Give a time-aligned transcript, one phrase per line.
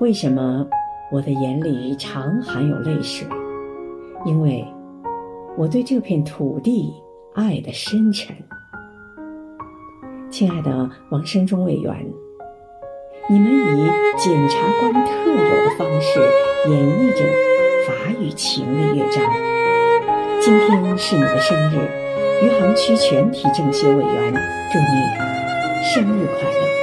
[0.00, 0.66] 为什么
[1.12, 3.28] 我的眼里常含有泪水？
[4.24, 4.66] 因为
[5.58, 6.90] 我对这片土地
[7.34, 8.34] 爱的深沉。
[10.30, 11.94] 亲爱的王生忠委员，
[13.28, 16.18] 你们以检察官特有的方式
[16.70, 17.22] 演绎着
[17.86, 19.22] 法与情的乐章。
[20.40, 21.76] 今天是你的生日，
[22.42, 24.32] 余杭区全体政协委员
[24.72, 26.79] 祝你生日快乐。